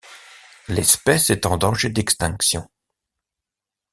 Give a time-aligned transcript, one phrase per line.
[0.67, 2.67] L'espèce est en danger d'extinction.